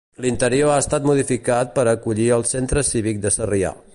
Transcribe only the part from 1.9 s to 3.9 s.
acollir el Centre Cívic de Sarrià.